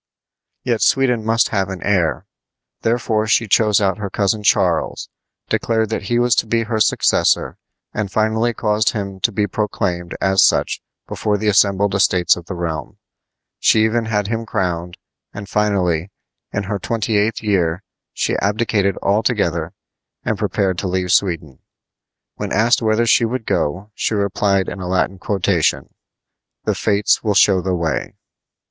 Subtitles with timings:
[0.63, 2.25] Yet Sweden must have an heir.
[2.81, 5.09] Therefore she chose out her cousin Charles,
[5.47, 7.59] declared that he was to be her successor,
[7.93, 12.55] and finally caused him to be proclaimed as such before the assembled estates of the
[12.55, 12.97] realm.
[13.59, 14.97] She even had him crowned;
[15.35, 16.09] and finally,
[16.51, 19.71] in her twenty eighth year, she abdicated altogether
[20.23, 21.59] and prepared to leave Sweden.
[22.37, 25.93] When asked whither she would go, she replied in a Latin quotation:
[26.63, 28.15] "The Fates will show the way."